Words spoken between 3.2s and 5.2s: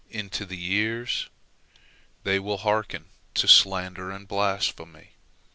to slander and blasphemy.